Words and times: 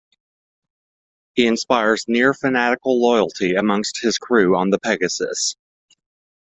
He 1.35 1.45
inspires 1.45 2.05
near-fanatical 2.07 2.99
loyalty 2.99 3.53
amongst 3.53 3.99
his 4.01 4.17
crew 4.17 4.57
on 4.57 4.71
the 4.71 4.79
Pegasus. 4.79 5.55